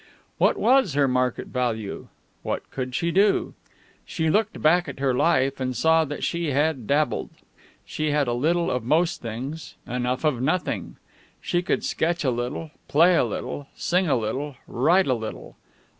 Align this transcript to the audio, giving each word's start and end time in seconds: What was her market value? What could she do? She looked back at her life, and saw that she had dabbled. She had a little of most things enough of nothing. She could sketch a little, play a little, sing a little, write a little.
What 0.39 0.57
was 0.57 0.95
her 0.95 1.07
market 1.07 1.45
value? 1.49 2.07
What 2.41 2.71
could 2.71 2.95
she 2.95 3.11
do? 3.11 3.53
She 4.03 4.31
looked 4.31 4.59
back 4.59 4.89
at 4.89 4.97
her 4.99 5.13
life, 5.13 5.59
and 5.59 5.77
saw 5.77 6.05
that 6.05 6.23
she 6.23 6.49
had 6.49 6.87
dabbled. 6.87 7.29
She 7.85 8.09
had 8.09 8.27
a 8.27 8.33
little 8.33 8.71
of 8.71 8.83
most 8.83 9.21
things 9.21 9.75
enough 9.85 10.23
of 10.23 10.41
nothing. 10.41 10.95
She 11.39 11.61
could 11.61 11.83
sketch 11.83 12.23
a 12.23 12.31
little, 12.31 12.71
play 12.87 13.13
a 13.13 13.23
little, 13.23 13.67
sing 13.75 14.07
a 14.09 14.15
little, 14.15 14.55
write 14.65 15.05
a 15.05 15.13
little. 15.13 15.55